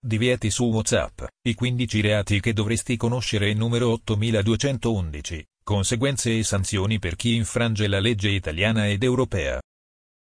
[0.00, 7.16] Divieti su WhatsApp, i 15 reati che dovresti conoscere numero 8211, conseguenze e sanzioni per
[7.16, 9.60] chi infrange la legge italiana ed europea.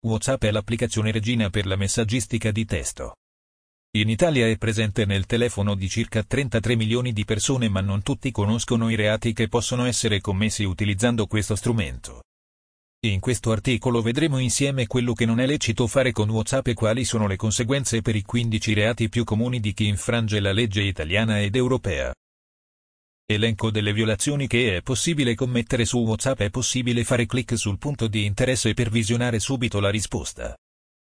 [0.07, 3.17] WhatsApp è l'applicazione regina per la messaggistica di testo.
[3.99, 8.31] In Italia è presente nel telefono di circa 33 milioni di persone ma non tutti
[8.31, 12.23] conoscono i reati che possono essere commessi utilizzando questo strumento.
[13.03, 17.07] In questo articolo vedremo insieme quello che non è lecito fare con WhatsApp e quali
[17.07, 21.41] sono le conseguenze per i 15 reati più comuni di chi infrange la legge italiana
[21.41, 22.15] ed europea.
[23.25, 28.07] Elenco delle violazioni che è possibile commettere su WhatsApp è possibile fare clic sul punto
[28.07, 30.55] di interesse per visionare subito la risposta.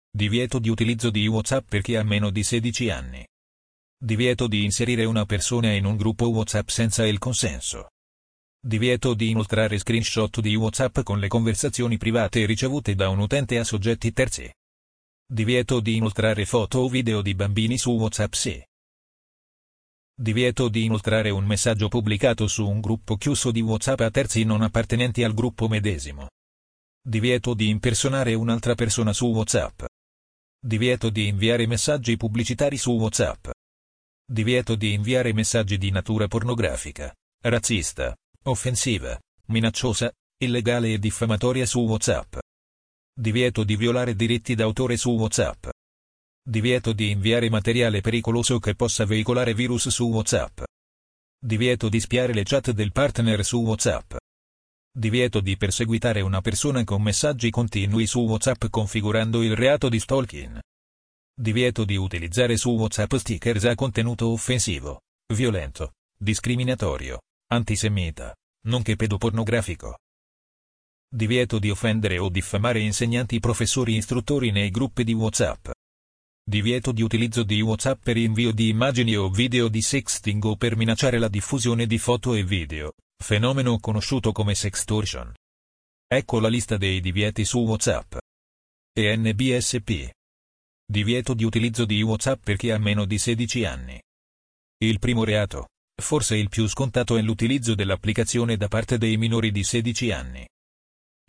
[0.10, 3.28] Divieto di utilizzo di WhatsApp per chi ha meno di 16 anni.
[3.98, 7.90] Divieto di inserire una persona in un gruppo WhatsApp senza il consenso.
[8.66, 13.66] Divieto di inoltrare screenshot di WhatsApp con le conversazioni private ricevute da un utente a
[13.66, 14.50] soggetti terzi.
[15.30, 18.68] Divieto di inoltrare foto o video di bambini su WhatsApp se.
[20.16, 24.62] Divieto di inoltrare un messaggio pubblicato su un gruppo chiuso di WhatsApp a terzi non
[24.62, 26.30] appartenenti al gruppo medesimo.
[27.06, 29.84] Divieto di impersonare un'altra persona su WhatsApp.
[30.58, 33.50] Divieto di inviare messaggi pubblicitari su WhatsApp.
[34.26, 42.38] Divieto di inviare messaggi di natura pornografica, razzista, offensiva, minacciosa, illegale e diffamatoria su WhatsApp.
[43.16, 45.68] Divieto di violare diritti d'autore su WhatsApp.
[46.46, 50.62] Divieto di inviare materiale pericoloso che possa veicolare virus su WhatsApp.
[51.40, 54.16] Divieto di spiare le chat del partner su WhatsApp.
[54.92, 60.60] Divieto di perseguitare una persona con messaggi continui su WhatsApp configurando il reato di stalking.
[61.34, 65.02] Divieto di utilizzare su WhatsApp stickers a contenuto offensivo,
[65.34, 67.20] violento, discriminatorio,
[67.54, 68.34] antisemita,
[68.68, 69.98] nonché pedopornografico.
[71.14, 75.70] Divieto di offendere o diffamare insegnanti professori istruttori nei gruppi di WhatsApp.
[76.44, 80.76] Divieto di utilizzo di WhatsApp per invio di immagini o video di sexting o per
[80.76, 82.94] minacciare la diffusione di foto e video,
[83.24, 85.32] fenomeno conosciuto come sextortion.
[86.08, 88.16] Ecco la lista dei divieti su WhatsApp.
[88.94, 90.10] ENBSP.
[90.86, 94.02] Divieto di utilizzo di WhatsApp per chi ha meno di 16 anni.
[94.80, 95.70] Il primo reato,
[96.02, 100.48] Forse il più scontato è l'utilizzo dell'applicazione da parte dei minori di 16 anni.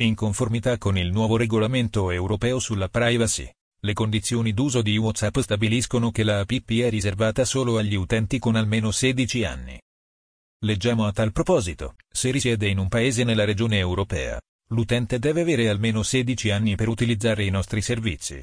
[0.01, 3.49] In conformità con il nuovo regolamento europeo sulla privacy,
[3.81, 8.57] le condizioni d'uso di WhatsApp stabiliscono che la app è riservata solo agli utenti con
[8.57, 9.79] almeno 16 anni.
[10.65, 15.69] Leggiamo a tal proposito, se risiede in un paese nella regione europea, l'utente deve avere
[15.69, 18.43] almeno 16 anni per utilizzare i nostri servizi.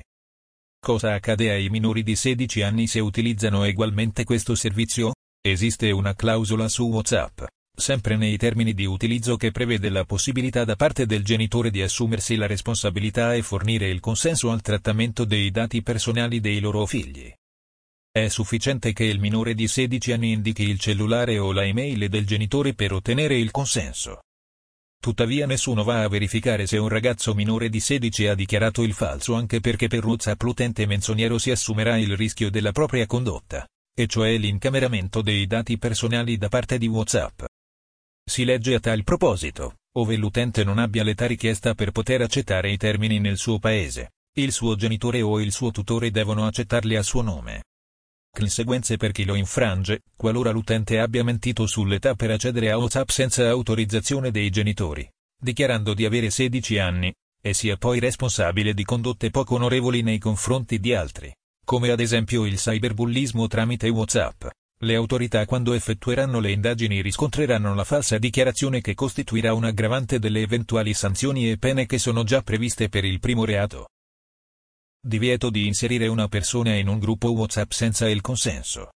[0.80, 5.14] Cosa accade ai minori di 16 anni se utilizzano ugualmente questo servizio?
[5.44, 7.42] Esiste una clausola su WhatsApp,
[7.76, 12.36] sempre nei termini di utilizzo che prevede la possibilità da parte del genitore di assumersi
[12.36, 17.34] la responsabilità e fornire il consenso al trattamento dei dati personali dei loro figli.
[18.12, 22.28] È sufficiente che il minore di 16 anni indichi il cellulare o la email del
[22.28, 24.22] genitore per ottenere il consenso.
[25.02, 29.34] Tuttavia nessuno va a verificare se un ragazzo minore di 16 ha dichiarato il falso
[29.34, 34.38] anche perché per WhatsApp l'utente menzognero si assumerà il rischio della propria condotta e cioè
[34.38, 37.44] l'incameramento dei dati personali da parte di WhatsApp.
[38.24, 42.78] Si legge a tal proposito, ove l'utente non abbia l'età richiesta per poter accettare i
[42.78, 47.22] termini nel suo paese, il suo genitore o il suo tutore devono accettarli a suo
[47.22, 47.64] nome.
[48.32, 53.50] Conseguenze per chi lo infrange, qualora l'utente abbia mentito sull'età per accedere a WhatsApp senza
[53.50, 55.06] autorizzazione dei genitori,
[55.38, 60.80] dichiarando di avere 16 anni, e sia poi responsabile di condotte poco onorevoli nei confronti
[60.80, 61.34] di altri
[61.64, 64.46] come ad esempio il cyberbullismo tramite WhatsApp.
[64.84, 70.42] Le autorità quando effettueranno le indagini riscontreranno la falsa dichiarazione che costituirà un aggravante delle
[70.42, 73.90] eventuali sanzioni e pene che sono già previste per il primo reato.
[75.00, 78.92] Divieto di inserire una persona in un gruppo WhatsApp senza il consenso.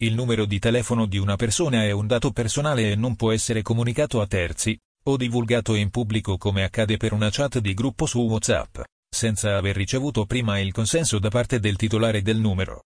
[0.00, 3.62] Il numero di telefono di una persona è un dato personale e non può essere
[3.62, 8.20] comunicato a terzi, o divulgato in pubblico come accade per una chat di gruppo su
[8.20, 8.78] WhatsApp
[9.10, 12.84] senza aver ricevuto prima il consenso da parte del titolare del numero.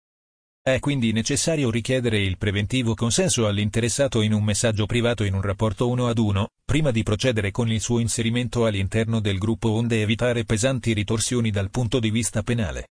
[0.65, 5.89] È quindi necessario richiedere il preventivo consenso all'interessato in un messaggio privato in un rapporto
[5.89, 10.45] uno ad uno, prima di procedere con il suo inserimento all'interno del gruppo onde evitare
[10.45, 12.87] pesanti ritorsioni dal punto di vista penale.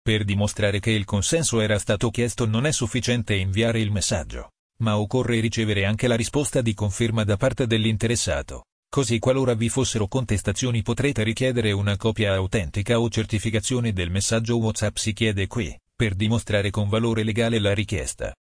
[0.00, 4.96] Per dimostrare che il consenso era stato chiesto non è sufficiente inviare il messaggio, ma
[4.96, 8.66] occorre ricevere anche la risposta di conferma da parte dell'interessato.
[8.94, 14.96] Così qualora vi fossero contestazioni potrete richiedere una copia autentica o certificazione del messaggio WhatsApp
[14.96, 18.34] si chiede qui, per dimostrare con valore legale la richiesta.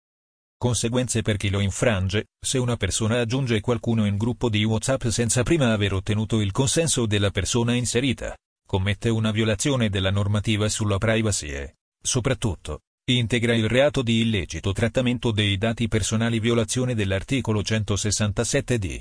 [0.56, 5.42] Conseguenze per chi lo infrange, se una persona aggiunge qualcuno in gruppo di WhatsApp senza
[5.42, 8.34] prima aver ottenuto il consenso della persona inserita,
[8.66, 15.30] commette una violazione della normativa sulla privacy e, soprattutto, integra il reato di illecito trattamento
[15.30, 18.98] dei dati personali violazione dell'articolo 167 d.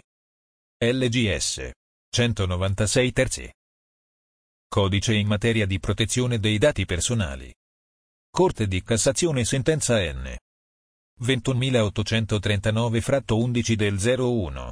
[0.79, 1.71] LGS
[2.12, 3.51] 196 terzi.
[4.69, 7.51] Codice in materia di protezione dei dati personali.
[8.29, 10.38] Corte di Cassazione sentenza N.
[11.19, 14.71] 21839 fratto 11 del 01.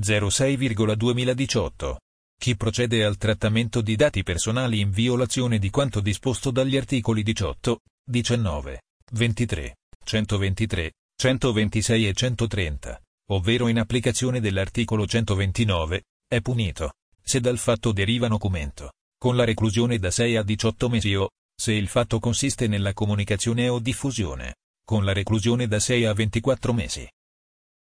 [0.00, 1.96] 06,2018.
[2.38, 7.80] Chi procede al trattamento di dati personali in violazione di quanto disposto dagli articoli 18,
[8.08, 8.80] 19,
[9.12, 17.92] 23, 123, 126 e 130, ovvero in applicazione dell'articolo 129, è punito, se dal fatto
[17.92, 22.66] deriva documento, con la reclusione da 6 a 18 mesi o, se il fatto consiste
[22.66, 27.08] nella comunicazione o diffusione, con la reclusione da 6 a 24 mesi.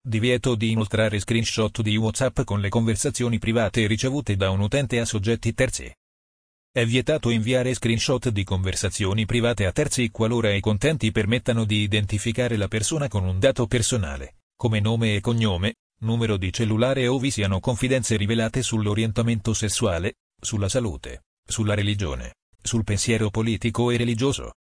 [0.00, 5.04] Divieto di inoltrare screenshot di WhatsApp con le conversazioni private ricevute da un utente a
[5.04, 5.92] soggetti terzi.
[6.70, 12.56] È vietato inviare screenshot di conversazioni private a terzi qualora i contenti permettano di identificare
[12.56, 17.30] la persona con un dato personale, come nome e cognome, numero di cellulare o vi
[17.30, 24.54] siano confidenze rivelate sull'orientamento sessuale, sulla salute, sulla religione, sul pensiero politico e religioso.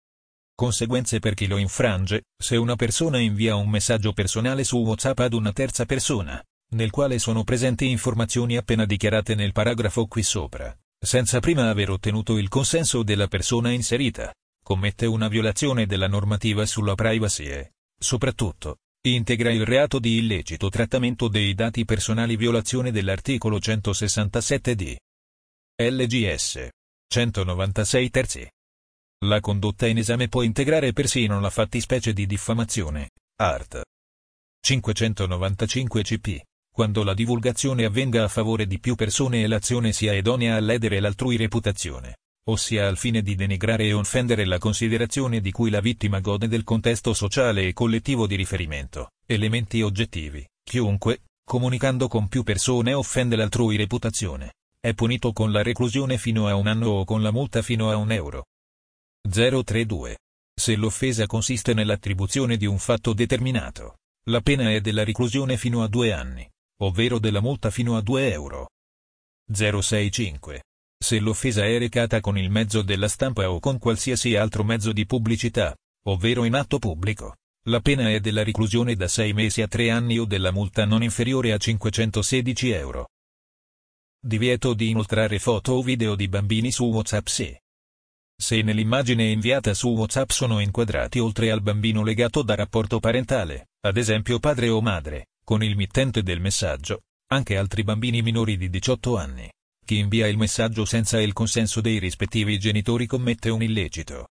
[0.52, 5.32] Conseguenze per chi lo infrange, se una persona invia un messaggio personale su WhatsApp ad
[5.32, 11.38] una terza persona, nel quale sono presenti informazioni appena dichiarate nel paragrafo qui sopra, senza
[11.38, 17.44] prima aver ottenuto il consenso della persona inserita, commette una violazione della normativa sulla privacy
[17.44, 18.78] e, soprattutto,
[19.12, 24.96] integra il reato di illecito trattamento dei dati personali violazione dell'articolo 167 d.
[25.76, 26.68] LGS
[27.06, 28.48] 196 terzi.
[29.26, 33.82] La condotta in esame può integrare persino la fattispecie di diffamazione, art.
[34.60, 36.40] 595 CP,
[36.72, 40.98] quando la divulgazione avvenga a favore di più persone e l'azione sia idonea a ledere
[41.00, 46.20] l'altrui reputazione, ossia al fine di denigrare e offendere la considerazione di cui la vittima
[46.20, 50.46] gode del contesto sociale e collettivo di riferimento, elementi oggettivi.
[50.62, 56.54] Chiunque, comunicando con più persone offende l'altrui reputazione, è punito con la reclusione fino a
[56.54, 58.44] un anno o con la multa fino a un euro.
[59.28, 60.18] 032.
[60.54, 63.96] Se l'offesa consiste nell'attribuzione di un fatto determinato,
[64.28, 66.48] la pena è della reclusione fino a due anni,
[66.82, 68.68] ovvero della multa fino a 2 euro.
[69.50, 70.62] 065.
[71.04, 75.04] Se l'offesa è recata con il mezzo della stampa o con qualsiasi altro mezzo di
[75.04, 77.36] pubblicità, ovvero in atto pubblico,
[77.68, 81.02] la pena è della reclusione da 6 mesi a 3 anni o della multa non
[81.02, 83.10] inferiore a 516 euro.
[84.18, 87.60] Divieto di inoltrare foto o video di bambini su WhatsApp se
[88.34, 93.98] se nell'immagine inviata su WhatsApp sono inquadrati oltre al bambino legato da rapporto parentale, ad
[93.98, 99.18] esempio padre o madre, con il mittente del messaggio, anche altri bambini minori di 18
[99.18, 99.50] anni.
[99.84, 104.28] Chi invia il messaggio senza il consenso dei rispettivi genitori commette un illecito.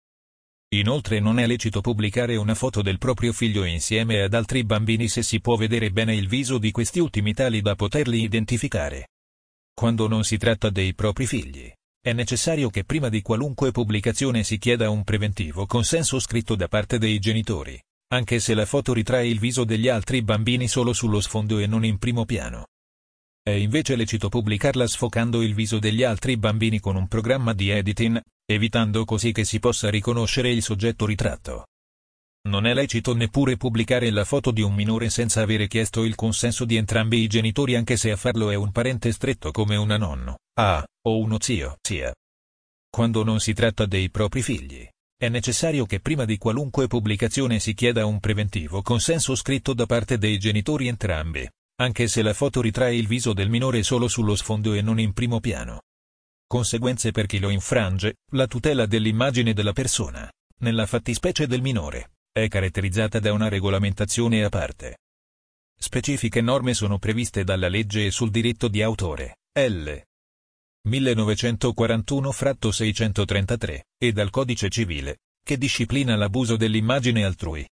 [0.76, 5.24] Inoltre non è lecito pubblicare una foto del proprio figlio insieme ad altri bambini se
[5.24, 9.08] si può vedere bene il viso di questi ultimi tali da poterli identificare.
[9.74, 11.68] Quando non si tratta dei propri figli,
[12.00, 16.98] è necessario che prima di qualunque pubblicazione si chieda un preventivo consenso scritto da parte
[16.98, 17.76] dei genitori,
[18.12, 21.84] anche se la foto ritrae il viso degli altri bambini solo sullo sfondo e non
[21.84, 22.66] in primo piano.
[23.42, 28.20] È invece lecito pubblicarla sfocando il viso degli altri bambini con un programma di editing,
[28.44, 31.64] evitando così che si possa riconoscere il soggetto ritratto.
[32.48, 36.66] Non è lecito neppure pubblicare la foto di un minore senza avere chiesto il consenso
[36.66, 40.38] di entrambi i genitori anche se a farlo è un parente stretto come una nonno,
[40.58, 42.14] a, o uno zio, zia.
[42.90, 44.86] Quando non si tratta dei propri figli,
[45.16, 50.18] è necessario che prima di qualunque pubblicazione si chieda un preventivo consenso scritto da parte
[50.18, 51.48] dei genitori entrambi,
[51.80, 55.14] anche se la foto ritrae il viso del minore solo sullo sfondo e non in
[55.14, 55.84] primo piano.
[56.46, 62.48] Conseguenze per chi lo infrange, la tutela dell'immagine della persona, nella fattispecie del minore è
[62.48, 64.98] caratterizzata da una regolamentazione a parte.
[65.76, 69.90] Specifiche norme sono previste dalla legge sul diritto di autore, L.
[70.88, 77.66] 1941-633, e dal Codice civile, che disciplina l'abuso dell'immagine altrui.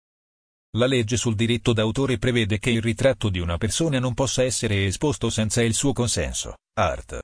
[0.77, 4.87] La legge sul diritto d'autore prevede che il ritratto di una persona non possa essere
[4.87, 6.57] esposto senza il suo consenso.
[6.79, 7.19] Art.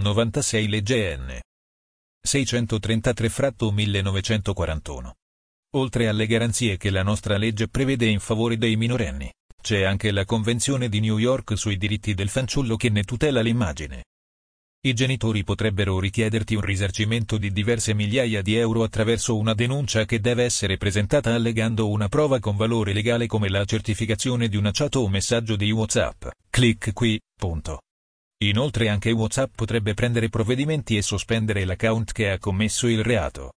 [0.00, 1.40] 96 Legge N.
[2.26, 5.10] 633-1941.
[5.74, 10.24] Oltre alle garanzie che la nostra legge prevede in favore dei minorenni, c'è anche la
[10.24, 14.04] Convenzione di New York sui diritti del fanciullo che ne tutela l'immagine.
[14.84, 20.18] I genitori potrebbero richiederti un risarcimento di diverse migliaia di euro attraverso una denuncia che
[20.18, 24.96] deve essere presentata allegando una prova con valore legale come la certificazione di una chat
[24.96, 26.26] o messaggio di WhatsApp.
[26.50, 27.82] Clic qui, punto.
[28.42, 33.52] Inoltre anche WhatsApp potrebbe prendere provvedimenti e sospendere l'account che ha commesso il reato.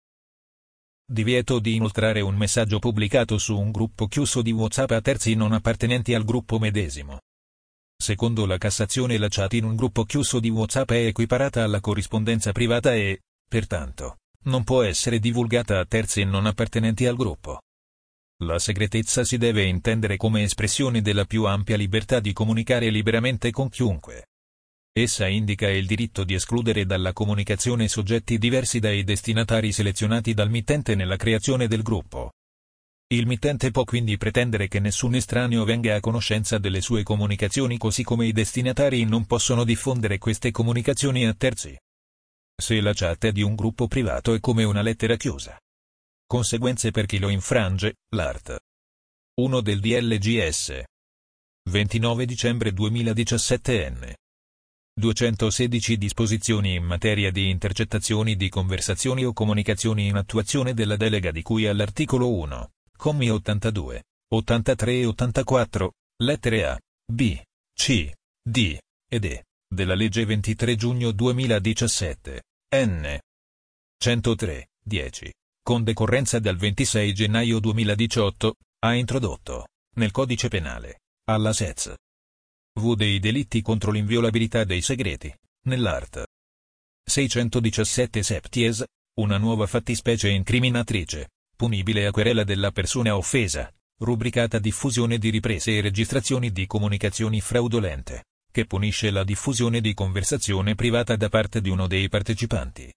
[1.10, 5.54] Divieto di inoltrare un messaggio pubblicato su un gruppo chiuso di WhatsApp a terzi non
[5.54, 7.20] appartenenti al gruppo medesimo.
[8.04, 12.52] Secondo la Cassazione la chat in un gruppo chiuso di WhatsApp è equiparata alla corrispondenza
[12.52, 14.18] privata e, pertanto,
[14.48, 17.62] non può essere divulgata a terzi non appartenenti al gruppo.
[18.44, 23.70] La segretezza si deve intendere come espressione della più ampia libertà di comunicare liberamente con
[23.70, 24.26] chiunque.
[24.92, 30.96] Essa indica il diritto di escludere dalla comunicazione soggetti diversi dai destinatari selezionati dal mittente
[30.96, 32.32] nella creazione del gruppo.
[33.14, 38.02] Il mittente può quindi pretendere che nessun estraneo venga a conoscenza delle sue comunicazioni così
[38.02, 41.78] come i destinatari non possono diffondere queste comunicazioni a terzi.
[42.60, 45.56] Se la chat è di un gruppo privato è come una lettera chiusa.
[46.26, 48.58] Conseguenze per chi lo infrange, l'art.
[49.36, 50.84] 1 del DLGS.
[51.70, 54.14] 29 dicembre 2017 n.
[55.00, 61.44] 216 disposizioni in materia di intercettazioni di conversazioni o comunicazioni in attuazione della delega di
[61.44, 65.92] cui all'articolo 1, commi 82, 83 e 84,
[66.24, 67.42] lettere A, B,
[67.74, 68.78] C, D
[69.10, 72.42] ed E, della legge 23 giugno 2017,
[72.76, 73.20] N.
[73.98, 81.94] 103, 10, con decorrenza dal 26 gennaio 2018, ha introdotto, nel codice penale, alla SEZ,
[82.80, 85.34] V dei delitti contro l'inviolabilità dei segreti,
[85.66, 86.24] nell'art.
[87.06, 88.84] 617 septies,
[89.20, 91.33] una nuova fattispecie incriminatrice,
[91.64, 98.26] punibile a querela della persona offesa, rubricata diffusione di riprese e registrazioni di comunicazioni fraudolente,
[98.52, 102.94] che punisce la diffusione di conversazione privata da parte di uno dei partecipanti.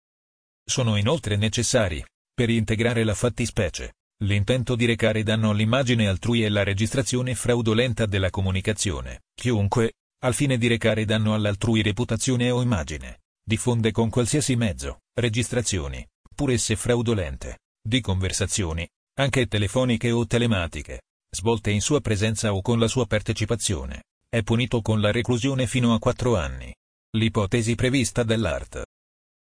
[0.68, 2.04] Sono inoltre necessari,
[2.34, 3.92] per integrare la fattispecie,
[4.24, 9.24] L'intento di recare danno all'immagine altrui e la registrazione fraudolenta della comunicazione.
[9.34, 9.92] Chiunque,
[10.24, 16.02] al fine di recare danno all'altrui reputazione o immagine, diffonde con qualsiasi mezzo, registrazioni,
[16.34, 18.86] pur esse fraudolente, di conversazioni,
[19.18, 24.82] anche telefoniche o telematiche, svolte in sua presenza o con la sua partecipazione, è punito
[24.82, 26.74] con la reclusione fino a 4 anni.
[27.16, 28.82] L'ipotesi prevista dall'art.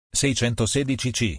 [0.09, 1.37] 616 c.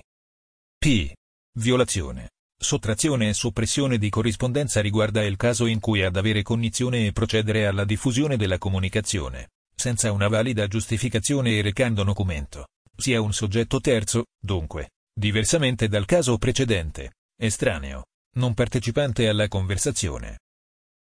[0.79, 1.13] P.
[1.59, 7.13] Violazione Sottrazione e soppressione di corrispondenza riguarda il caso in cui ad avere cognizione e
[7.13, 13.81] procedere alla diffusione della comunicazione, senza una valida giustificazione e recando documento, sia un soggetto
[13.81, 18.07] terzo, dunque, diversamente dal caso precedente, estraneo,
[18.37, 20.41] non partecipante alla conversazione.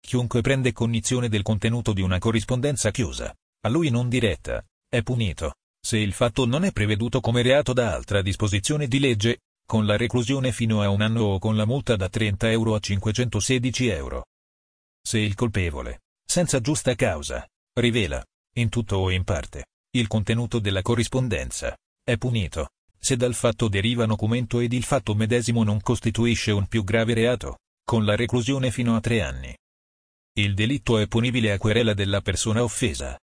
[0.01, 5.55] Chiunque prende cognizione del contenuto di una corrispondenza chiusa, a lui non diretta, è punito,
[5.79, 9.97] se il fatto non è preveduto come reato da altra disposizione di legge, con la
[9.97, 14.25] reclusione fino a un anno o con la multa da 30 euro a 516 euro.
[15.01, 18.25] Se il colpevole, senza giusta causa, rivela,
[18.55, 24.05] in tutto o in parte, il contenuto della corrispondenza, è punito, se dal fatto deriva
[24.05, 28.95] documento ed il fatto medesimo non costituisce un più grave reato, con la reclusione fino
[28.95, 29.55] a tre anni.
[30.33, 33.17] Il delitto è punibile a querela della persona offesa.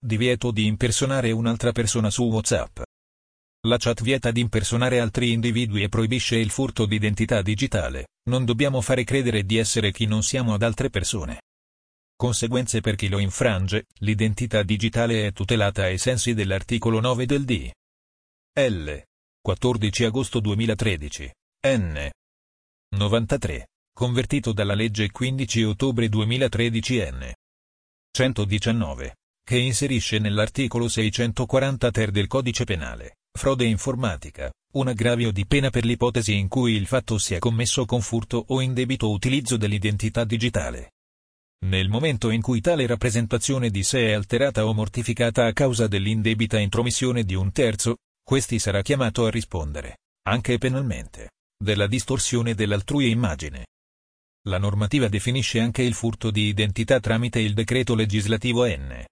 [0.00, 2.80] Divieto di impersonare un'altra persona su WhatsApp.
[3.66, 8.06] La chat vieta di impersonare altri individui e proibisce il furto di identità digitale.
[8.30, 11.40] Non dobbiamo fare credere di essere chi non siamo ad altre persone.
[12.14, 17.70] Conseguenze per chi lo infrange, l'identità digitale è tutelata ai sensi dell'articolo 9 del D.
[18.58, 19.00] L.
[19.40, 21.30] 14 agosto 2013.
[21.76, 22.10] N.
[22.96, 23.68] 93.
[23.94, 27.32] Convertito dalla legge 15 ottobre 2013 N.
[28.10, 29.14] 119.
[29.44, 35.84] Che inserisce nell'articolo 640 ter del codice penale frode informatica, un aggravio di pena per
[35.84, 40.94] l'ipotesi in cui il fatto sia commesso con furto o indebito utilizzo dell'identità digitale.
[41.66, 46.58] Nel momento in cui tale rappresentazione di sé è alterata o mortificata a causa dell'indebita
[46.58, 47.98] intromissione di un terzo,
[48.28, 53.68] questi sarà chiamato a rispondere, anche penalmente, della distorsione dell'altrui immagine.
[54.48, 59.02] La normativa definisce anche il furto di identità tramite il decreto legislativo N.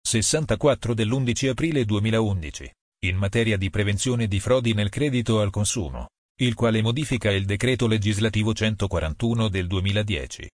[0.00, 2.70] 64 dell'11 aprile 2011
[3.06, 6.10] in materia di prevenzione di frodi nel credito al consumo,
[6.40, 10.48] il quale modifica il decreto legislativo 141 del 2010.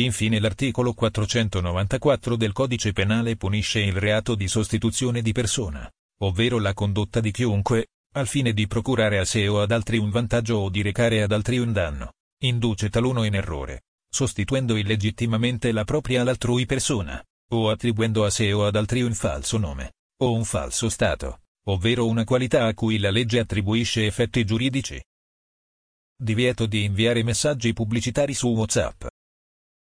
[0.00, 5.86] Infine l'articolo 494 del codice penale punisce il reato di sostituzione di persona,
[6.22, 10.10] ovvero la condotta di chiunque, al fine di procurare a sé o ad altri un
[10.10, 12.12] vantaggio o di recare ad altri un danno,
[12.42, 18.66] induce taluno in errore, sostituendo illegittimamente la propria all'altrui persona, o attribuendo a sé o
[18.66, 23.10] ad altri un falso nome, o un falso stato ovvero una qualità a cui la
[23.10, 25.00] legge attribuisce effetti giuridici.
[26.16, 29.06] Divieto di inviare messaggi pubblicitari su WhatsApp.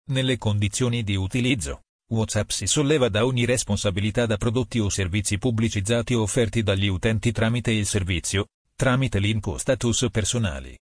[0.09, 1.83] Nelle condizioni di utilizzo,
[2.13, 7.31] WhatsApp si solleva da ogni responsabilità da prodotti o servizi pubblicizzati o offerti dagli utenti
[7.31, 10.77] tramite il servizio, tramite link o status personali.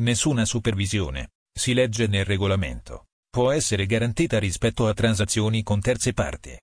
[0.00, 6.58] Nessuna supervisione, si legge nel regolamento, può essere garantita rispetto a transazioni con terze parti.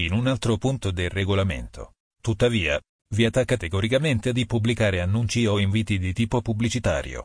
[0.00, 2.78] In un altro punto del regolamento, tuttavia,
[3.14, 7.24] vieta categoricamente di pubblicare annunci o inviti di tipo pubblicitario.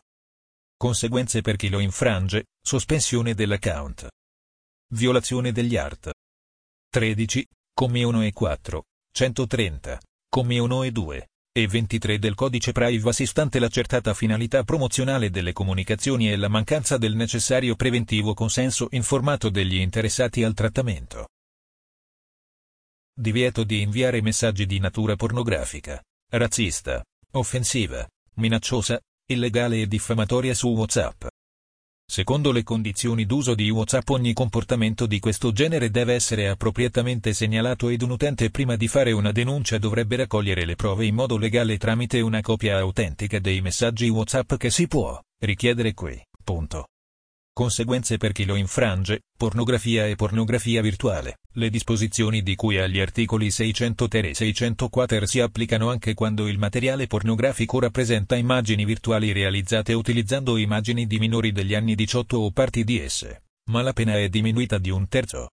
[0.78, 4.08] Conseguenze per chi lo infrange, sospensione dell'account.
[4.92, 6.12] Violazione degli art.
[6.90, 13.26] 13, commi 1 e 4, 130, commi 1 e 2, e 23 del codice privacy
[13.26, 19.76] stante l'accertata finalità promozionale delle comunicazioni e la mancanza del necessario preventivo consenso informato degli
[19.76, 21.28] interessati al trattamento.
[23.16, 26.00] Divieto di inviare messaggi di natura pornografica,
[26.30, 31.26] razzista, offensiva, minacciosa, illegale e diffamatoria su WhatsApp.
[32.06, 37.88] Secondo le condizioni d'uso di WhatsApp ogni comportamento di questo genere deve essere appropriatamente segnalato
[37.88, 41.78] ed un utente prima di fare una denuncia dovrebbe raccogliere le prove in modo legale
[41.78, 46.22] tramite una copia autentica dei messaggi WhatsApp che si può richiedere qui.
[46.44, 46.88] Punto.
[47.54, 51.38] Conseguenze per chi lo infrange, pornografia e pornografia virtuale.
[51.52, 56.48] Le disposizioni di cui agli articoli 600 ter e 600 quater si applicano anche quando
[56.48, 62.50] il materiale pornografico rappresenta immagini virtuali realizzate utilizzando immagini di minori degli anni 18 o
[62.50, 65.50] parti di esse, ma la pena è diminuita di un terzo.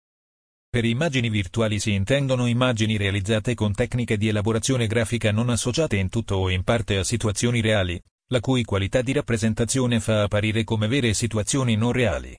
[0.70, 6.08] Per immagini virtuali si intendono immagini realizzate con tecniche di elaborazione grafica non associate in
[6.08, 10.88] tutto o in parte a situazioni reali, la cui qualità di rappresentazione fa apparire come
[10.88, 12.38] vere situazioni non reali.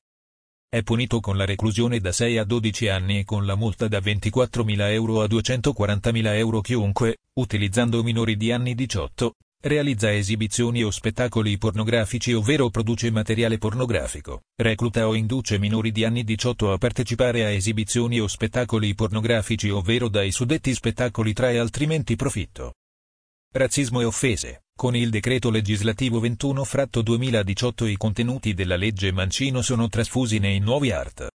[0.68, 3.98] È punito con la reclusione da 6 a 12 anni e con la multa da
[3.98, 11.58] 24.000 euro a 240.000 euro chiunque, utilizzando minori di anni 18, realizza esibizioni o spettacoli
[11.58, 17.50] pornografici ovvero produce materiale pornografico, recluta o induce minori di anni 18 a partecipare a
[17.50, 22.74] esibizioni o spettacoli pornografici ovvero dai suddetti spettacoli trae altrimenti profitto.
[23.52, 24.62] Razzismo e offese.
[24.80, 30.58] Con il decreto legislativo 21 fratto 2018 i contenuti della legge Mancino sono trasfusi nei
[30.58, 31.28] nuovi art.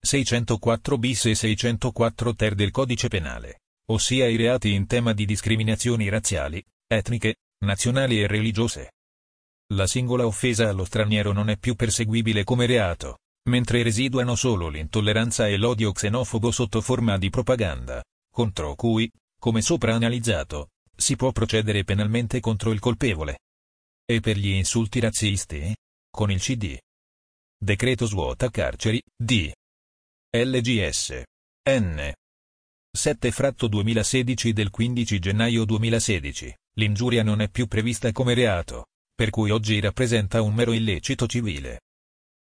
[0.00, 6.08] 604 bis e 604 ter del codice penale, ossia i reati in tema di discriminazioni
[6.08, 7.34] razziali, etniche,
[7.66, 8.92] nazionali e religiose.
[9.74, 13.18] La singola offesa allo straniero non è più perseguibile come reato,
[13.50, 19.94] mentre residuano solo l'intolleranza e l'odio xenofobo sotto forma di propaganda, contro cui, come sopra
[19.94, 20.68] analizzato,
[21.02, 23.40] si può procedere penalmente contro il colpevole.
[24.06, 25.74] E per gli insulti razzisti?
[26.08, 26.78] Con il CD.
[27.58, 29.52] Decreto svuota carceri, D.
[30.30, 31.22] LGS.
[31.68, 32.12] N.
[32.96, 36.54] 7 fratto 2016 del 15 gennaio 2016.
[36.74, 41.80] L'ingiuria non è più prevista come reato, per cui oggi rappresenta un mero illecito civile.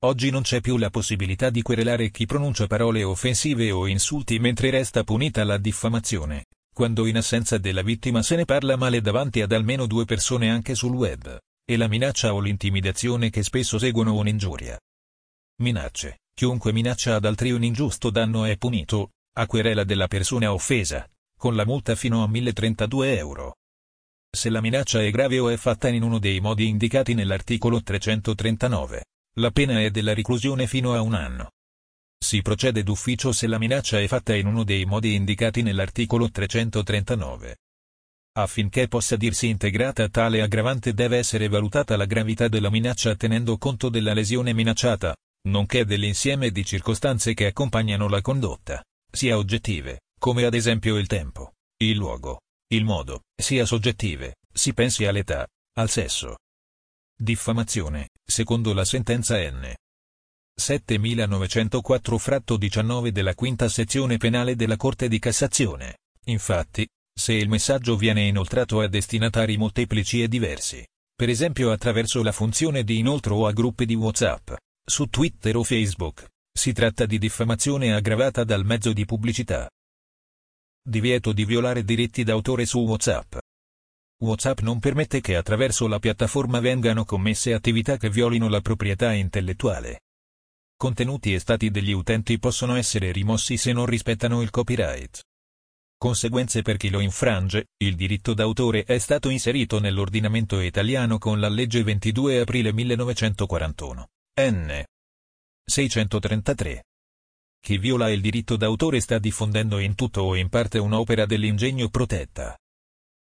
[0.04, 4.68] Oggi non c'è più la possibilità di querelare chi pronuncia parole offensive o insulti mentre
[4.68, 9.52] resta punita la diffamazione, quando in assenza della vittima se ne parla male davanti ad
[9.52, 14.78] almeno due persone anche sul web, e la minaccia o l'intimidazione che spesso seguono un'ingiuria.
[15.62, 16.18] Minacce.
[16.34, 21.08] Chiunque minaccia ad altri un ingiusto danno è punito, a querela della persona offesa,
[21.38, 23.54] con la multa fino a 1032 euro.
[24.28, 29.04] Se la minaccia è grave o è fatta in uno dei modi indicati nell'articolo 339,
[29.37, 31.52] la pena è della reclusione fino a un anno.
[32.24, 37.58] Si procede d'ufficio se la minaccia è fatta in uno dei modi indicati nell'articolo 339.
[38.38, 43.90] Affinché possa dirsi integrata tale aggravante deve essere valutata la gravità della minaccia tenendo conto
[43.90, 45.14] della lesione minacciata,
[45.50, 48.82] nonché dell'insieme di circostanze che accompagnano la condotta,
[49.12, 55.04] sia oggettive, come ad esempio il tempo, il luogo, il modo, sia soggettive, si pensi
[55.04, 56.38] all'età, al sesso.
[57.14, 59.74] Diffamazione, secondo la sentenza N.
[60.56, 65.98] 7904 fratto 19 della quinta sezione penale della Corte di Cassazione.
[66.26, 72.32] Infatti, se il messaggio viene inoltrato a destinatari molteplici e diversi, per esempio attraverso la
[72.32, 74.52] funzione di inoltro a gruppi di WhatsApp,
[74.86, 79.68] su Twitter o Facebook, si tratta di diffamazione aggravata dal mezzo di pubblicità.
[80.86, 83.36] Divieto di violare diritti d'autore su WhatsApp.
[84.22, 90.03] WhatsApp non permette che attraverso la piattaforma vengano commesse attività che violino la proprietà intellettuale
[90.76, 95.22] contenuti e stati degli utenti possono essere rimossi se non rispettano il copyright.
[95.96, 101.48] Conseguenze per chi lo infrange, il diritto d'autore è stato inserito nell'ordinamento italiano con la
[101.48, 104.08] legge 22 aprile 1941.
[104.40, 104.84] N.
[105.64, 106.84] 633.
[107.58, 112.54] Chi viola il diritto d'autore sta diffondendo in tutto o in parte un'opera dell'ingegno protetta.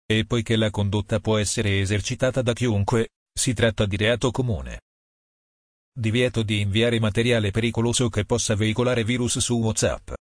[0.05, 4.81] E poiché la condotta può essere esercitata da chiunque, si tratta di reato comune.
[5.99, 10.11] Divieto di inviare materiale pericoloso che possa veicolare virus su WhatsApp.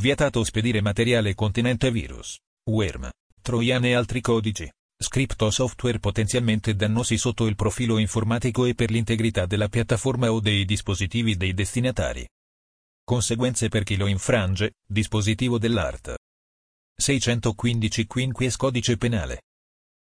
[0.00, 2.36] Vietato spedire materiale contenente virus,
[2.68, 3.08] worm,
[3.40, 4.68] troiane e altri codici,
[5.00, 10.40] script o software potenzialmente dannosi sotto il profilo informatico e per l'integrità della piattaforma o
[10.40, 12.28] dei dispositivi dei destinatari.
[13.04, 16.16] Conseguenze per chi lo infrange, dispositivo dell'ART.
[16.96, 19.42] 615 Quinquies Codice Penale.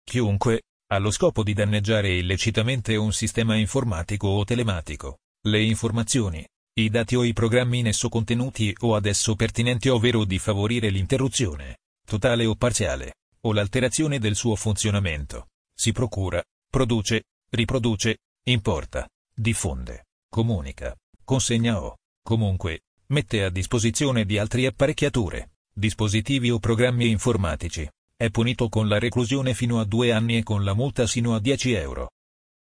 [0.04, 7.16] Chiunque, allo scopo di danneggiare illecitamente un sistema informatico o telematico, le informazioni, i dati
[7.16, 12.46] o i programmi in esso contenuti o ad esso pertinenti ovvero di favorire l'interruzione, totale
[12.46, 21.82] o parziale, o l'alterazione del suo funzionamento, si procura, produce, riproduce, importa, diffonde, comunica, consegna
[21.82, 27.90] o, comunque, mette a disposizione di altri apparecchiature, dispositivi o programmi informatici,
[28.24, 31.42] è punito con la reclusione fino a due anni e con la multa sino a
[31.42, 32.12] 10 euro.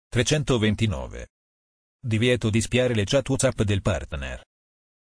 [0.08, 1.28] 329.
[2.00, 4.42] Divieto di spiare le chat WhatsApp del partner.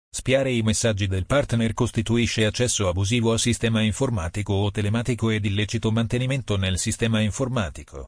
[0.09, 5.91] Spiare i messaggi del partner costituisce accesso abusivo a sistema informatico o telematico ed illecito
[5.91, 8.07] mantenimento nel sistema informatico.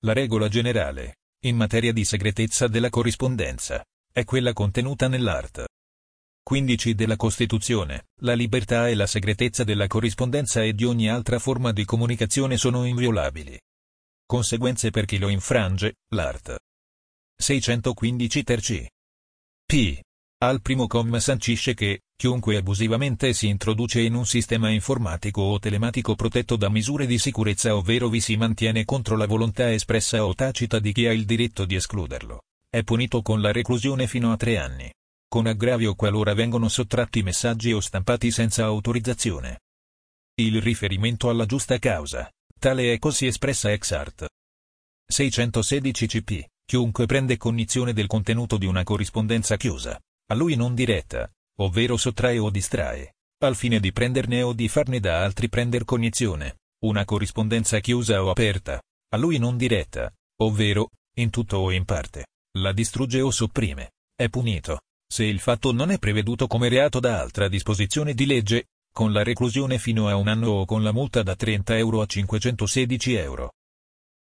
[0.00, 3.82] La regola generale, in materia di segretezza della corrispondenza,
[4.12, 5.64] è quella contenuta nell'art.
[6.48, 11.72] 15 della Costituzione, la libertà e la segretezza della corrispondenza e di ogni altra forma
[11.72, 13.60] di comunicazione sono inviolabili.
[14.24, 16.56] Conseguenze per chi lo infrange, l'art.
[17.36, 18.88] 615 terci.
[19.62, 20.00] P.
[20.38, 26.14] Al primo comma sancisce che, chiunque abusivamente si introduce in un sistema informatico o telematico
[26.14, 30.78] protetto da misure di sicurezza ovvero vi si mantiene contro la volontà espressa o tacita
[30.78, 34.56] di chi ha il diritto di escluderlo, è punito con la reclusione fino a tre
[34.56, 34.90] anni.
[35.30, 39.60] Con aggravio qualora vengono sottratti messaggi o stampati senza autorizzazione.
[40.40, 44.26] Il riferimento alla giusta causa, tale è così espressa ex art.
[45.06, 46.48] 616 CP.
[46.64, 49.98] Chiunque prende cognizione del contenuto di una corrispondenza chiusa,
[50.30, 55.00] a lui non diretta, ovvero sottrae o distrae, al fine di prenderne o di farne
[55.00, 60.12] da altri prender cognizione, una corrispondenza chiusa o aperta, a lui non diretta,
[60.42, 62.26] ovvero, in tutto o in parte,
[62.58, 67.18] la distrugge o sopprime, è punito, se il fatto non è preveduto come reato da
[67.18, 71.22] altra disposizione di legge, con la reclusione fino a un anno o con la multa
[71.22, 73.54] da 30 euro a 516 euro.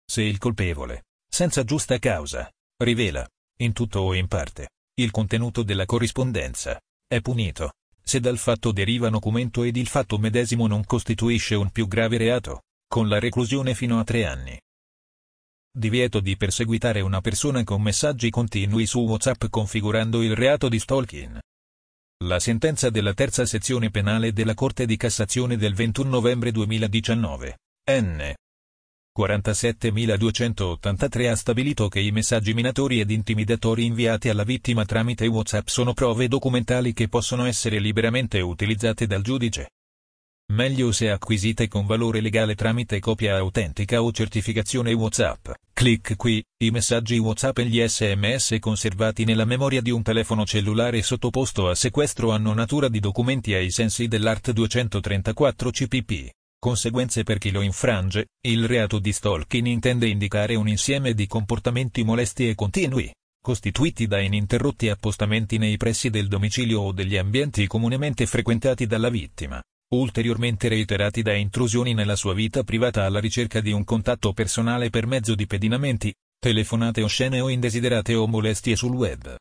[0.06, 5.86] Se il colpevole, senza giusta causa, rivela, in tutto o in parte, il contenuto della
[5.86, 11.72] corrispondenza è punito, se dal fatto deriva documento ed il fatto medesimo non costituisce un
[11.72, 14.60] più grave reato, con la reclusione fino a tre anni.
[15.78, 21.38] Divieto di perseguitare una persona con messaggi continui su WhatsApp configurando il reato di stalking.
[22.24, 27.58] La sentenza della terza sezione penale della Corte di Cassazione del 21 novembre 2019,
[27.92, 28.34] N.
[29.12, 35.94] 47283 ha stabilito che i messaggi minatori ed intimidatori inviati alla vittima tramite WhatsApp sono
[35.94, 39.72] prove documentali che possono essere liberamente utilizzate dal giudice.
[40.56, 45.50] Meglio se acquisite con valore legale tramite copia autentica o certificazione WhatsApp.
[45.74, 51.02] Clic qui, i messaggi WhatsApp e gli SMS conservati nella memoria di un telefono cellulare
[51.02, 56.30] sottoposto a sequestro hanno natura di documenti ai sensi dell'Art 234 CPP.
[56.58, 62.06] Conseguenze per chi lo infrange, il reato di stalking intende indicare un insieme di comportamenti
[62.06, 68.26] molesti e continui, costituiti da ininterrotti appostamenti nei pressi del domicilio o degli ambienti comunemente
[68.26, 69.62] frequentati dalla vittima,
[69.96, 75.06] ulteriormente reiterati da intrusioni nella sua vita privata alla ricerca di un contatto personale per
[75.06, 79.36] mezzo di pedinamenti, telefonate oscene o indesiderate o molestie sul web.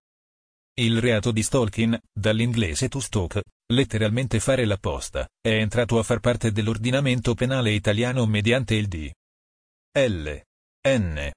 [0.76, 3.40] Il reato di stalking, dall'inglese to stalk,
[3.72, 9.10] letteralmente fare la posta, è entrato a far parte dell'ordinamento penale italiano mediante il D.
[9.96, 10.40] L.
[10.88, 11.30] N.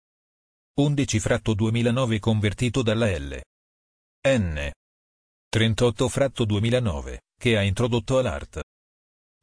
[0.79, 3.39] 11 fratto 2009 convertito dalla L.
[4.27, 4.71] N.
[5.49, 8.61] 38 fratto 2009, che ha introdotto all'art.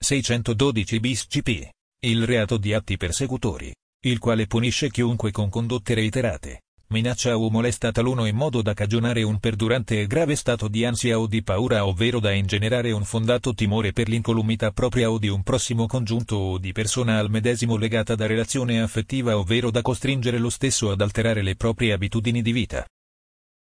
[0.04, 1.70] 612 bis CP,
[2.04, 7.90] il reato di atti persecutori, il quale punisce chiunque con condotte reiterate, minaccia o molesta
[7.90, 11.86] taluno in modo da cagionare un perdurante e grave stato di ansia o di paura
[11.86, 16.58] ovvero da ingenerare un fondato timore per l'incolumità propria o di un prossimo congiunto o
[16.58, 21.40] di persona al medesimo legata da relazione affettiva ovvero da costringere lo stesso ad alterare
[21.40, 22.86] le proprie abitudini di vita.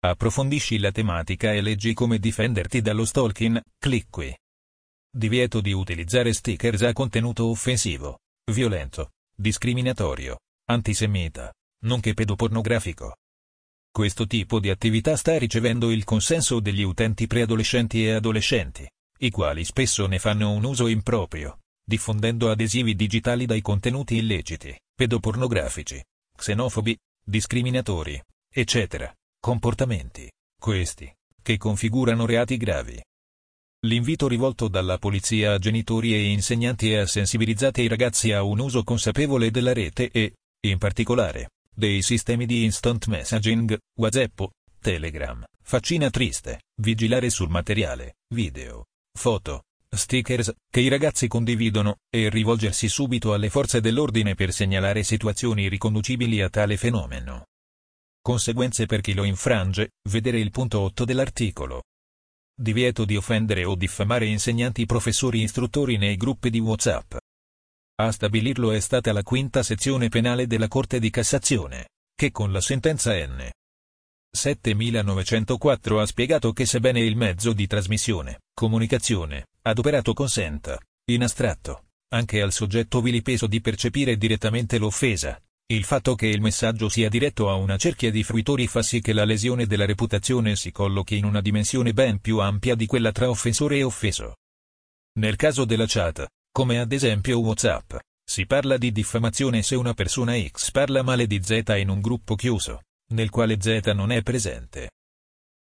[0.02, 4.34] Approfondisci la tematica e leggi come difenderti dallo stalking, clic qui.
[5.12, 8.20] Divieto di utilizzare stickers a contenuto offensivo,
[8.52, 13.16] violento, discriminatorio, antisemita nonché pedopornografico.
[13.90, 19.64] Questo tipo di attività sta ricevendo il consenso degli utenti preadolescenti e adolescenti, i quali
[19.64, 26.00] spesso ne fanno un uso improprio, diffondendo adesivi digitali dai contenuti illeciti, pedopornografici,
[26.36, 33.02] xenofobi, discriminatori, eccetera, comportamenti, questi, che configurano reati gravi.
[33.86, 38.58] L'invito rivolto dalla polizia a genitori e insegnanti è a sensibilizzare i ragazzi a un
[38.58, 40.34] uso consapevole della rete e,
[40.66, 44.42] in particolare, dei sistemi di instant messaging, WhatsApp,
[44.82, 48.84] Telegram, faccina triste, vigilare sul materiale, video,
[49.18, 55.68] foto, stickers, che i ragazzi condividono, e rivolgersi subito alle forze dell'ordine per segnalare situazioni
[55.68, 57.46] riconducibili a tale fenomeno.
[58.20, 61.84] Conseguenze per chi lo infrange, vedere il punto 8 dell'articolo.
[62.60, 67.14] Divieto di offendere o diffamare insegnanti professori istruttori nei gruppi di WhatsApp.
[68.02, 72.60] A stabilirlo è stata la quinta sezione penale della Corte di Cassazione, che con la
[72.60, 73.48] sentenza N.
[74.30, 80.78] 7904 ha spiegato che sebbene il mezzo di trasmissione, comunicazione, adoperato consenta,
[81.10, 85.40] in astratto, anche al soggetto vilipeso di percepire direttamente l'offesa,
[85.70, 89.12] il fatto che il messaggio sia diretto a una cerchia di fruitori fa sì che
[89.12, 93.30] la lesione della reputazione si collochi in una dimensione ben più ampia di quella tra
[93.30, 94.34] offensore e offeso.
[95.20, 97.94] Nel caso della chat, come ad esempio WhatsApp,
[98.28, 102.34] si parla di diffamazione se una persona X parla male di Z in un gruppo
[102.34, 102.80] chiuso,
[103.12, 104.90] nel quale Z non è presente.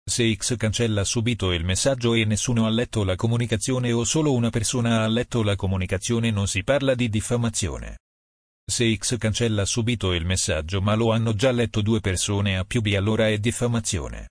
[0.09, 4.49] Se X cancella subito il messaggio e nessuno ha letto la comunicazione o solo una
[4.49, 7.99] persona ha letto la comunicazione non si parla di diffamazione.
[8.71, 12.83] Se X cancella subito il messaggio ma lo hanno già letto due persone a più
[12.83, 14.29] B allora è diffamazione.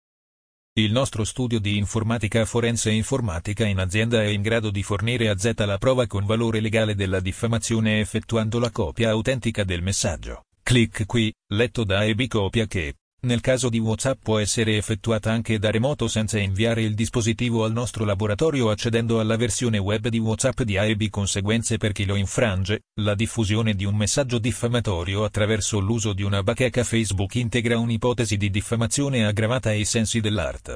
[0.78, 5.30] Il nostro studio di informatica forense e informatica in azienda è in grado di fornire
[5.30, 10.44] a Z la prova con valore legale della diffamazione effettuando la copia autentica del messaggio.
[10.62, 15.58] Clic qui, letto da EB copia che, nel caso di WhatsApp può essere effettuata anche
[15.58, 20.62] da remoto senza inviare il dispositivo al nostro laboratorio accedendo alla versione web di WhatsApp
[20.62, 26.14] di AEB conseguenze per chi lo infrange, la diffusione di un messaggio diffamatorio attraverso l'uso
[26.14, 30.76] di una bacheca Facebook integra un'ipotesi di diffamazione aggravata ai sensi dell'art.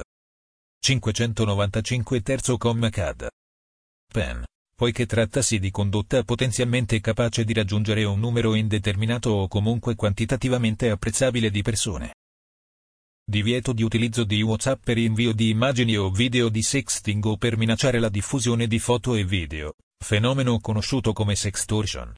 [0.80, 3.28] 595 terzo comma CAD.
[4.12, 4.42] PEN.
[4.74, 11.48] Poiché trattasi di condotta potenzialmente capace di raggiungere un numero indeterminato o comunque quantitativamente apprezzabile
[11.48, 12.12] di persone.
[13.24, 17.56] Divieto di utilizzo di WhatsApp per invio di immagini o video di sexting o per
[17.56, 22.12] minacciare la diffusione di foto e video, fenomeno conosciuto come sextortion.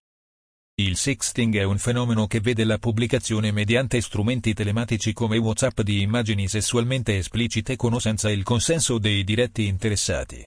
[0.76, 6.00] Il sexting è un fenomeno che vede la pubblicazione mediante strumenti telematici come WhatsApp di
[6.00, 10.44] immagini sessualmente esplicite con o senza il consenso dei diretti interessati.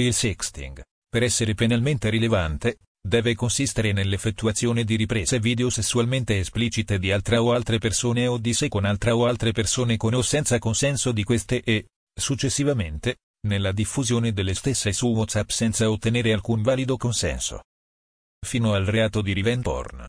[0.00, 7.12] Il sexting, per essere penalmente rilevante, deve consistere nell'effettuazione di riprese video sessualmente esplicite di
[7.12, 10.58] altra o altre persone o di sé con altra o altre persone con o senza
[10.58, 16.96] consenso di queste e, successivamente, nella diffusione delle stesse su WhatsApp senza ottenere alcun valido
[16.96, 17.62] consenso.
[18.44, 20.06] Fino al reato di revenge porn.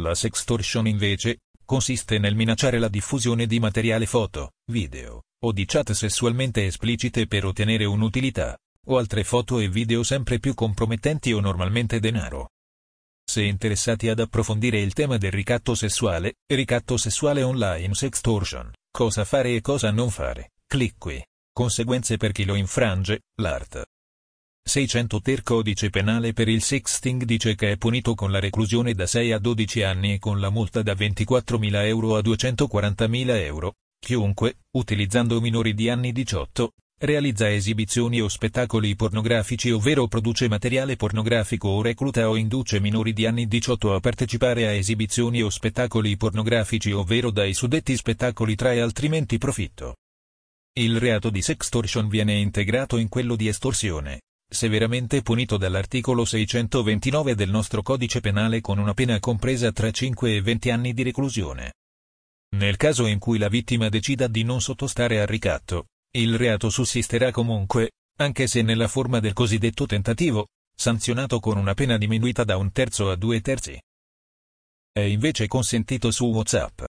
[0.00, 5.92] La sextortion invece, consiste nel minacciare la diffusione di materiale foto, video, o di chat
[5.92, 12.00] sessualmente esplicite per ottenere un'utilità, o altre foto e video sempre più compromettenti o normalmente
[12.00, 12.50] denaro.
[13.24, 19.54] Se interessati ad approfondire il tema del ricatto sessuale, ricatto sessuale online sextortion, cosa fare
[19.54, 21.24] e cosa non fare, clic qui.
[21.52, 23.84] Conseguenze per chi lo infrange, l'art.
[24.66, 29.06] 600 ter codice penale per il sexting dice che è punito con la reclusione da
[29.06, 34.56] 6 a 12 anni e con la multa da 24.000 euro a 240.000 euro, chiunque,
[34.72, 36.72] utilizzando minori di anni 18,
[37.04, 43.26] realizza esibizioni o spettacoli pornografici ovvero produce materiale pornografico o recluta o induce minori di
[43.26, 49.38] anni 18 a partecipare a esibizioni o spettacoli pornografici ovvero dai suddetti spettacoli trae altrimenti
[49.38, 49.96] profitto.
[50.76, 57.50] Il reato di sextortion viene integrato in quello di estorsione, severamente punito dall'articolo 629 del
[57.50, 61.74] nostro codice penale con una pena compresa tra 5 e 20 anni di reclusione.
[62.56, 67.32] Nel caso in cui la vittima decida di non sottostare al ricatto, il reato sussisterà
[67.32, 72.70] comunque, anche se nella forma del cosiddetto tentativo, sanzionato con una pena diminuita da un
[72.70, 73.76] terzo a due terzi.
[74.92, 76.82] È invece consentito su WhatsApp.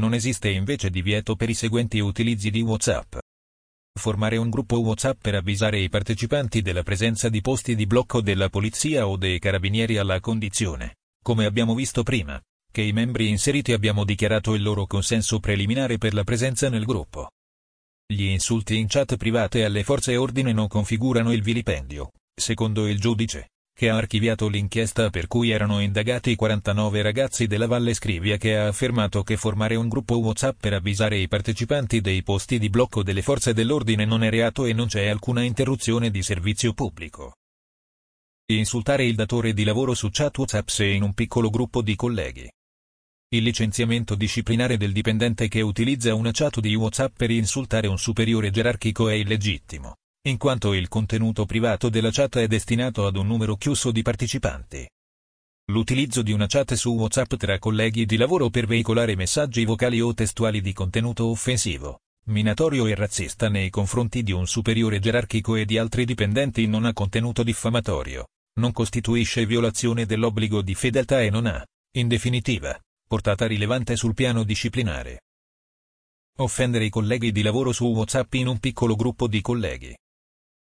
[0.00, 3.16] Non esiste invece divieto per i seguenti utilizzi di WhatsApp.
[3.98, 8.48] Formare un gruppo WhatsApp per avvisare i partecipanti della presenza di posti di blocco della
[8.48, 12.40] polizia o dei carabinieri alla condizione, come abbiamo visto prima,
[12.72, 17.28] che i membri inseriti abbiamo dichiarato il loro consenso preliminare per la presenza nel gruppo.
[18.10, 23.50] Gli insulti in chat private alle forze ordine non configurano il vilipendio, secondo il giudice,
[23.78, 28.66] che ha archiviato l'inchiesta per cui erano indagati 49 ragazzi della Valle Scrivia che ha
[28.66, 33.20] affermato che formare un gruppo WhatsApp per avvisare i partecipanti dei posti di blocco delle
[33.20, 37.34] forze dell'ordine non è reato e non c'è alcuna interruzione di servizio pubblico.
[38.46, 42.50] Insultare il datore di lavoro su chat WhatsApp se in un piccolo gruppo di colleghi.
[43.30, 48.50] Il licenziamento disciplinare del dipendente che utilizza una chat di WhatsApp per insultare un superiore
[48.50, 49.96] gerarchico è illegittimo,
[50.28, 54.88] in quanto il contenuto privato della chat è destinato ad un numero chiuso di partecipanti.
[55.70, 60.14] L'utilizzo di una chat su WhatsApp tra colleghi di lavoro per veicolare messaggi vocali o
[60.14, 65.76] testuali di contenuto offensivo, minatorio e razzista nei confronti di un superiore gerarchico e di
[65.76, 71.62] altri dipendenti non ha contenuto diffamatorio, non costituisce violazione dell'obbligo di fedeltà e non ha,
[71.96, 72.74] in definitiva,
[73.08, 75.22] portata rilevante sul piano disciplinare.
[76.40, 79.96] Offendere i colleghi di lavoro su WhatsApp in un piccolo gruppo di colleghi.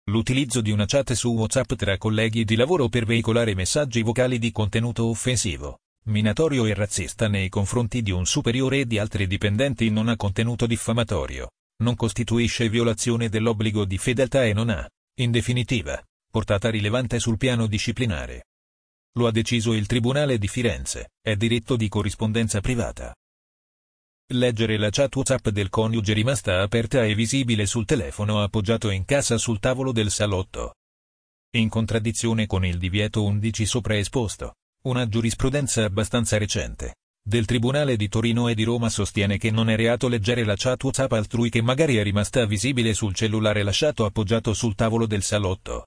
[0.10, 4.52] L'utilizzo di una chat su WhatsApp tra colleghi di lavoro per veicolare messaggi vocali di
[4.52, 10.08] contenuto offensivo, minatorio e razzista nei confronti di un superiore e di altri dipendenti non
[10.08, 11.50] ha contenuto diffamatorio,
[11.84, 17.68] non costituisce violazione dell'obbligo di fedeltà e non ha, in definitiva, portata rilevante sul piano
[17.68, 18.46] disciplinare.
[19.14, 23.14] Lo ha deciso il Tribunale di Firenze, è diritto di corrispondenza privata.
[24.32, 29.40] Leggere la chat WhatsApp del coniuge rimasta aperta e visibile sul telefono appoggiato in casa
[29.40, 30.76] sul tavolo del salotto.
[31.58, 38.08] In contraddizione con il divieto 11 sopra esposto, una giurisprudenza abbastanza recente del Tribunale di
[38.08, 41.62] Torino e di Roma sostiene che non è reato leggere la chat WhatsApp altrui che
[41.62, 45.86] magari è rimasta visibile sul cellulare lasciato appoggiato sul tavolo del salotto.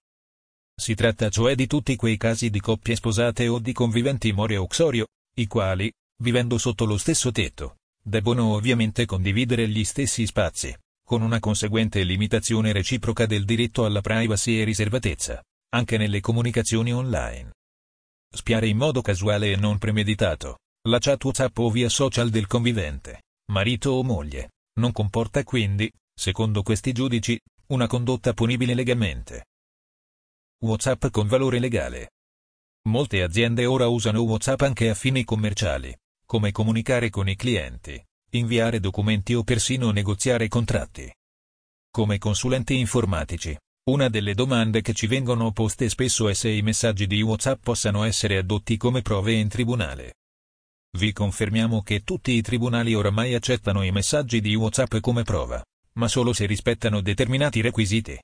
[0.83, 4.67] Si tratta cioè di tutti quei casi di coppie sposate o di conviventi more o
[4.67, 5.89] xorio, i quali,
[6.21, 12.73] vivendo sotto lo stesso tetto, debbono ovviamente condividere gli stessi spazi, con una conseguente limitazione
[12.73, 17.53] reciproca del diritto alla privacy e riservatezza, anche nelle comunicazioni online.
[18.29, 23.23] Spiare in modo casuale e non premeditato, la chat WhatsApp o via social del convivente,
[23.53, 29.45] marito o moglie, non comporta quindi, secondo questi giudici, una condotta punibile legalmente.
[30.65, 32.13] WhatsApp con valore legale.
[32.89, 35.93] Molte aziende ora usano WhatsApp anche a fini commerciali,
[36.25, 41.13] come comunicare con i clienti, inviare documenti o persino negoziare contratti.
[41.91, 43.57] Come consulenti informatici,
[43.91, 48.05] una delle domande che ci vengono poste spesso è se i messaggi di WhatsApp possano
[48.05, 50.15] essere addotti come prove in tribunale.
[50.97, 55.61] Vi confermiamo che tutti i tribunali oramai accettano i messaggi di WhatsApp come prova,
[55.95, 58.17] ma solo se rispettano determinati requisiti.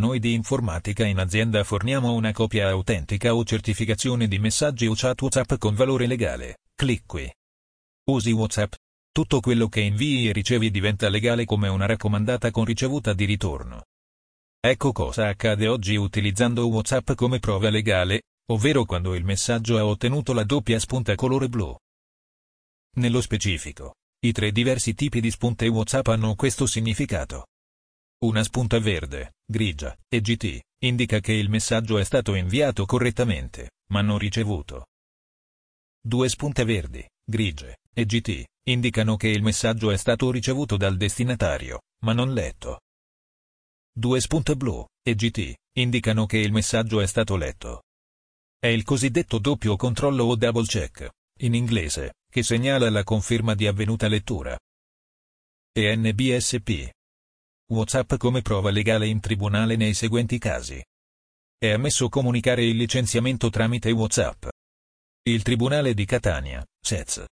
[0.00, 5.20] Noi di informatica in azienda forniamo una copia autentica o certificazione di messaggi o chat
[5.20, 6.60] WhatsApp con valore legale.
[6.74, 7.30] Clic qui.
[8.08, 8.72] Usi WhatsApp.
[9.12, 13.84] Tutto quello che invii e ricevi diventa legale come una raccomandata con ricevuta di ritorno.
[14.58, 20.32] Ecco cosa accade oggi utilizzando WhatsApp come prova legale, ovvero quando il messaggio ha ottenuto
[20.32, 21.76] la doppia spunta colore blu.
[22.96, 27.48] Nello specifico, i tre diversi tipi di spunte WhatsApp hanno questo significato.
[28.22, 34.02] Una spunta verde, grigia e GT indica che il messaggio è stato inviato correttamente, ma
[34.02, 34.88] non ricevuto.
[36.02, 41.80] Due spunte verdi, grigie, e GT, indicano che il messaggio è stato ricevuto dal destinatario,
[42.04, 42.80] ma non letto.
[43.90, 47.84] Due spunte blu, e GT, indicano che il messaggio è stato letto.
[48.58, 53.66] È il cosiddetto doppio controllo o double check, in inglese, che segnala la conferma di
[53.66, 54.58] avvenuta lettura.
[55.72, 56.90] E NBSP.
[57.70, 60.82] WhatsApp come prova legale in tribunale nei seguenti casi.
[61.56, 64.48] È ammesso comunicare il licenziamento tramite WhatsApp.
[65.22, 67.24] Il Tribunale di Catania, SEZ.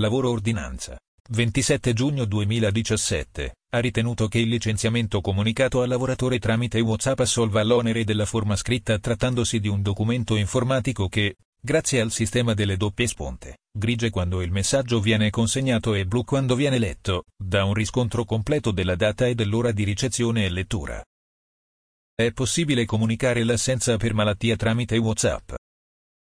[0.00, 0.98] Lavoro Ordinanza.
[1.28, 8.04] 27 giugno 2017, ha ritenuto che il licenziamento comunicato al lavoratore tramite WhatsApp assolva l'onere
[8.04, 13.58] della forma scritta trattandosi di un documento informatico che, grazie al sistema delle doppie spunte,
[13.70, 18.70] grigie quando il messaggio viene consegnato e blu quando viene letto, dà un riscontro completo
[18.70, 21.04] della data e dell'ora di ricezione e lettura.
[22.14, 25.52] È possibile comunicare l'assenza per malattia tramite WhatsApp.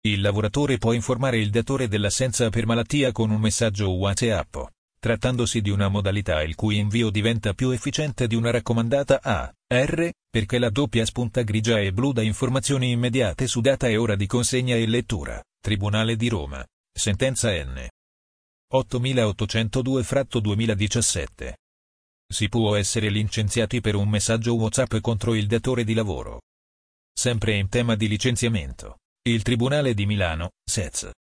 [0.06, 4.58] Il lavoratore può informare il datore dell'assenza per malattia con un messaggio WhatsApp,
[5.00, 10.12] trattandosi di una modalità il cui invio diventa più efficiente di una raccomandata A, R,
[10.30, 14.28] perché la doppia spunta grigia e blu dà informazioni immediate su data e ora di
[14.28, 15.42] consegna e lettura.
[15.60, 16.66] Tribunale di Roma.
[16.92, 17.88] Sentenza N.
[18.74, 21.58] 8802 fratto 2017.
[22.28, 26.42] Si può essere licenziati per un messaggio WhatsApp contro il datore di lavoro.
[27.14, 28.98] Sempre in tema di licenziamento.
[29.22, 31.12] Il Tribunale di Milano, SEZ.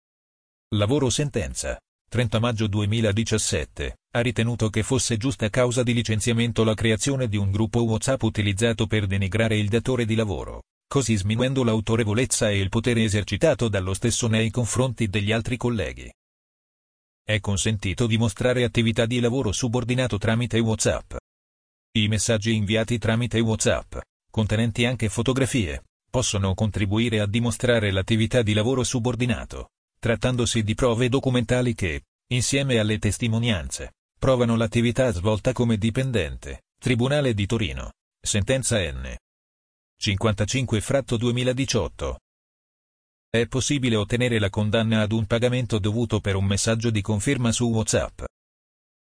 [0.74, 1.78] Lavoro sentenza.
[2.12, 7.50] 30 maggio 2017, ha ritenuto che fosse giusta causa di licenziamento la creazione di un
[7.50, 13.02] gruppo WhatsApp utilizzato per denigrare il datore di lavoro, così sminuendo l'autorevolezza e il potere
[13.02, 16.12] esercitato dallo stesso nei confronti degli altri colleghi.
[17.24, 21.14] È consentito dimostrare attività di lavoro subordinato tramite WhatsApp.
[21.92, 23.96] I messaggi inviati tramite WhatsApp,
[24.30, 29.68] contenenti anche fotografie, possono contribuire a dimostrare l'attività di lavoro subordinato,
[30.02, 36.64] trattandosi di prove documentali che, insieme alle testimonianze, provano l'attività svolta come dipendente.
[36.76, 37.92] Tribunale di Torino.
[38.20, 39.16] sentenza N.
[39.96, 42.18] 55 fratto 2018.
[43.30, 47.70] È possibile ottenere la condanna ad un pagamento dovuto per un messaggio di conferma su
[47.70, 48.22] WhatsApp.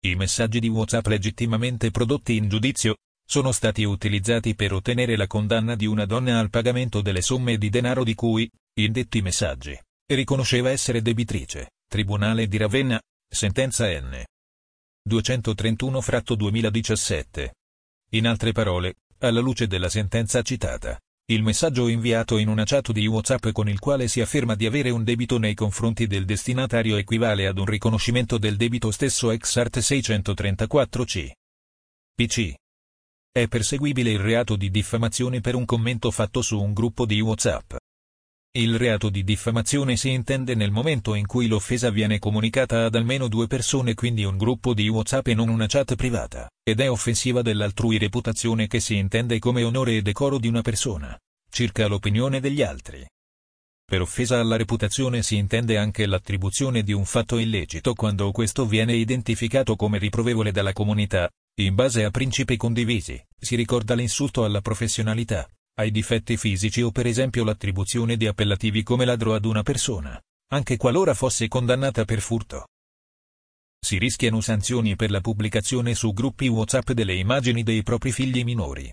[0.04, 5.74] I messaggi di WhatsApp legittimamente prodotti in giudizio sono stati utilizzati per ottenere la condanna
[5.74, 9.76] di una donna al pagamento delle somme di denaro di cui, in detti messaggi,
[10.06, 11.70] riconosceva essere debitrice.
[11.88, 14.24] Tribunale di Ravenna, sentenza N.
[15.04, 17.54] 231 fratto 2017.
[18.10, 23.06] In altre parole, alla luce della sentenza citata, il messaggio inviato in una chat di
[23.06, 27.46] WhatsApp con il quale si afferma di avere un debito nei confronti del destinatario equivale
[27.46, 31.30] ad un riconoscimento del debito stesso ex art 634c.
[32.14, 32.54] PC.
[33.30, 37.74] È perseguibile il reato di diffamazione per un commento fatto su un gruppo di WhatsApp.
[38.54, 43.26] Il reato di diffamazione si intende nel momento in cui l'offesa viene comunicata ad almeno
[43.26, 47.40] due persone quindi un gruppo di WhatsApp e non una chat privata, ed è offensiva
[47.40, 52.60] dell'altrui reputazione che si intende come onore e decoro di una persona, circa l'opinione degli
[52.60, 53.02] altri.
[53.86, 58.92] Per offesa alla reputazione si intende anche l'attribuzione di un fatto illecito quando questo viene
[58.92, 61.26] identificato come riprovevole dalla comunità,
[61.60, 67.06] in base a principi condivisi, si ricorda l'insulto alla professionalità, ai difetti fisici o per
[67.06, 70.20] esempio l'attribuzione di appellativi come ladro ad una persona,
[70.50, 72.66] anche qualora fosse condannata per furto.
[73.84, 78.92] Si rischiano sanzioni per la pubblicazione su gruppi WhatsApp delle immagini dei propri figli minori.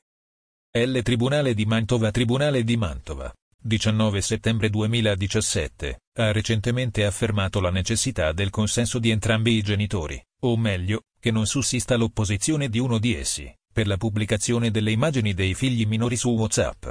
[0.71, 1.01] L.
[1.01, 8.49] Tribunale di Mantova Tribunale di Mantova, 19 settembre 2017, ha recentemente affermato la necessità del
[8.49, 13.53] consenso di entrambi i genitori, o meglio, che non sussista l'opposizione di uno di essi
[13.80, 16.88] per la pubblicazione delle immagini dei figli minori su WhatsApp.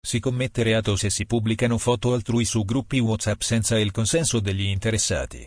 [0.00, 4.62] Si commette reato se si pubblicano foto altrui su gruppi WhatsApp senza il consenso degli
[4.62, 5.46] interessati.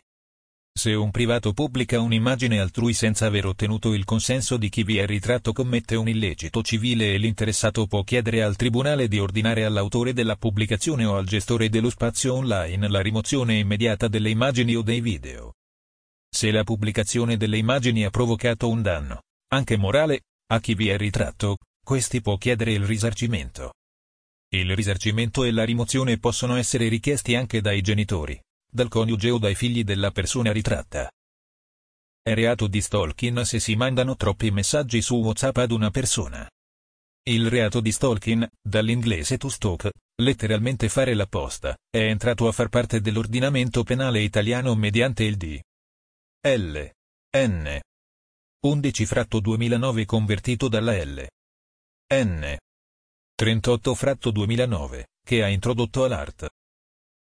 [0.71, 5.07] Se un privato pubblica un'immagine altrui senza aver ottenuto il consenso di chi vi è
[5.07, 10.36] ritratto commette un illecito civile e l'interessato può chiedere al tribunale di ordinare all'autore della
[10.36, 15.55] pubblicazione o al gestore dello spazio online la rimozione immediata delle immagini o dei video.
[16.32, 20.21] Se la pubblicazione delle immagini ha provocato un danno, anche morale,
[20.51, 23.73] a chi vi è ritratto, questi può chiedere il risarcimento.
[24.51, 28.39] Il risarcimento e la rimozione possono essere richiesti anche dai genitori,
[28.71, 31.09] dal coniuge o dai figli della persona ritratta.
[32.21, 36.49] È reato di stalking se si mandano troppi messaggi su WhatsApp ad una persona.
[37.23, 39.89] Il reato di stalking, dall'inglese to stalk,
[40.21, 45.59] letteralmente fare la posta, è entrato a far parte dell'ordinamento penale italiano mediante il D.
[46.47, 46.89] L.
[47.37, 47.79] N.
[48.62, 51.26] 11 fratto 2009 convertito dalla L.
[52.14, 52.57] N.
[53.34, 56.45] 38 fratto 2009, che ha introdotto all'art.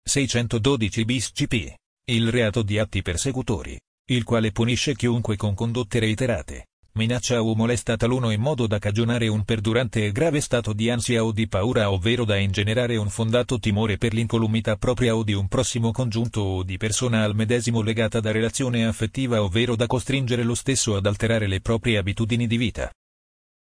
[0.01, 1.75] 612 bis CP,
[2.05, 3.77] il reato di atti persecutori,
[4.11, 6.67] il quale punisce chiunque con condotte reiterate,
[6.97, 11.25] minaccia o molesta taluno in modo da cagionare un perdurante e grave stato di ansia
[11.25, 15.49] o di paura ovvero da ingenerare un fondato timore per l'incolumità propria o di un
[15.49, 20.55] prossimo congiunto o di persona al medesimo legata da relazione affettiva ovvero da costringere lo
[20.55, 22.89] stesso ad alterare le proprie abitudini di vita.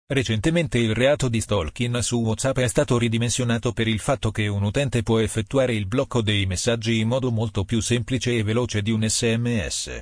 [0.07, 4.63] Recentemente il reato di stalking su WhatsApp è stato ridimensionato per il fatto che un
[4.63, 8.91] utente può effettuare il blocco dei messaggi in modo molto più semplice e veloce di
[8.91, 10.01] un SMS.